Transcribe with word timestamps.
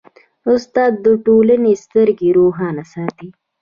استاد 0.53 0.93
د 1.05 1.07
ټولنې 1.25 1.73
سترګې 1.83 2.29
روښانه 2.37 2.83
ساتي. 2.93 3.29